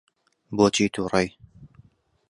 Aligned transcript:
بۆچی 0.55 0.85
تووڕەی؟ 0.93 1.27